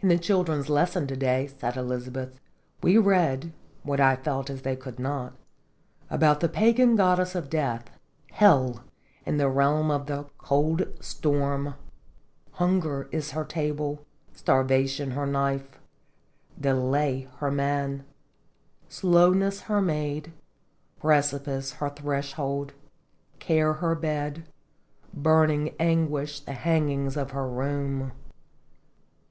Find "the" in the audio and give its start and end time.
0.08-0.16, 6.40-6.48, 9.36-9.50, 10.06-10.24, 26.40-26.52